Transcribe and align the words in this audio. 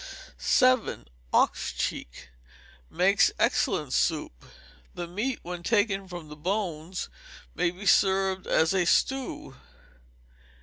vii. 0.39 1.05
Ox 1.31 1.71
Cheek 1.73 2.29
makes 2.89 3.31
excellent 3.37 3.93
soup. 3.93 4.43
The 4.95 5.05
meat, 5.05 5.37
when 5.43 5.61
taken 5.61 6.07
from 6.07 6.27
the 6.27 6.35
bones, 6.35 7.07
may 7.53 7.69
be 7.69 7.85
served 7.85 8.47
as 8.47 8.73
a 8.73 8.87
stew. 8.87 9.55